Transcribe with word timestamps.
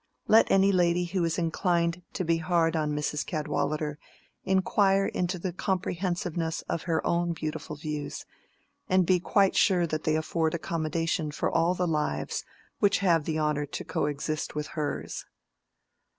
Let 0.27 0.49
any 0.49 0.71
lady 0.71 1.05
who 1.05 1.23
is 1.25 1.37
inclined 1.37 2.01
to 2.13 2.23
be 2.23 2.37
hard 2.37 2.75
on 2.75 2.93
Mrs. 2.95 3.23
Cadwallader 3.23 3.99
inquire 4.43 5.05
into 5.05 5.37
the 5.37 5.53
comprehensiveness 5.53 6.63
of 6.63 6.81
her 6.89 7.05
own 7.05 7.33
beautiful 7.33 7.75
views, 7.75 8.25
and 8.89 9.05
be 9.05 9.19
quite 9.19 9.55
sure 9.55 9.85
that 9.85 10.03
they 10.03 10.15
afford 10.15 10.55
accommodation 10.55 11.29
for 11.29 11.51
all 11.51 11.75
the 11.75 11.85
lives 11.87 12.43
which 12.79 12.97
have 13.05 13.25
the 13.25 13.37
honor 13.37 13.67
to 13.67 13.85
coexist 13.85 14.55
with 14.55 14.69
hers. 14.69 15.25